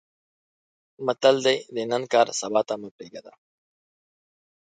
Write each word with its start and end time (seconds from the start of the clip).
متل 1.05 1.35
دی: 1.45 1.57
د 1.75 1.77
نن 1.91 2.03
کار 2.13 2.27
سبا 2.41 2.61
ته 2.67 2.73
مه 2.81 2.89
پرېږده. 2.95 3.33